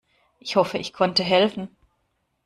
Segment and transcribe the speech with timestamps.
[0.39, 1.69] Ich hoffe, ich konnte helfen.